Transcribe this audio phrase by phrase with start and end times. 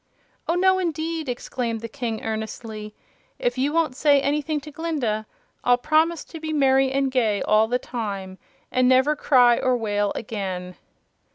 [0.47, 2.95] "Oh, no indeed!" exclaimed the King, earnestly.
[3.37, 5.27] "If you won't say anything to Glinda
[5.63, 8.39] I'll promise to be merry and gay all the time,
[8.71, 10.75] and never cry or wail again."